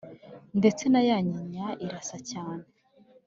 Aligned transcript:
ndetse 0.59 0.83
na 0.91 1.01
ya 1.09 1.17
nyinya 1.27 1.67
irasa 1.85 2.17
cyane 2.29 2.65